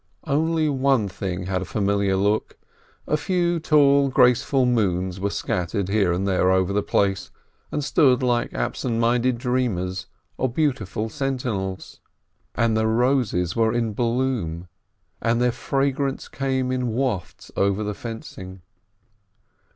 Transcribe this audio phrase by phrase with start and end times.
[0.25, 2.57] Only one thing had a familiar look—
[3.07, 7.29] a few tall, graceful "moons" were scattered here and there over the place,
[7.71, 10.07] and stood like absent minded dreamers,
[10.39, 11.99] or beautiful sentinels.
[12.55, 14.67] And the roses were in bloom,
[15.21, 18.63] and their fragrance came in wafts over the fencing.